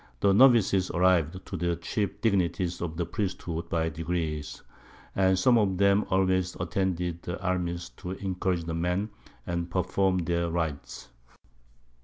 The 0.19 0.33
Novices 0.33 0.89
arriv'd 0.89 1.45
to 1.45 1.55
the 1.55 1.75
chief 1.75 2.21
Dignities 2.21 2.81
of 2.81 2.97
the 2.97 3.05
Priesthood 3.05 3.69
by 3.69 3.89
degrees, 3.89 4.63
and 5.15 5.37
some 5.37 5.59
of 5.59 5.79
'em 5.79 6.05
always 6.09 6.55
attended 6.59 7.21
the 7.21 7.39
Armies 7.39 7.89
to 7.97 8.13
encourage 8.13 8.63
the 8.63 8.73
Men, 8.73 9.11
and 9.45 9.69
perform 9.69 10.17
their 10.17 10.49
Rites. 10.49 11.09